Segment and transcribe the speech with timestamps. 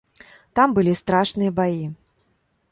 [0.59, 1.79] Там былі страшныя баі.